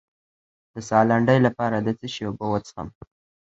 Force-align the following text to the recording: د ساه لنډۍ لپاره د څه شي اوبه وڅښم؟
د 0.73 0.75
ساه 0.87 1.05
لنډۍ 1.09 1.39
لپاره 1.47 1.75
د 1.79 1.87
څه 1.99 2.07
شي 2.13 2.23
اوبه 2.27 2.45
وڅښم؟ 2.51 2.87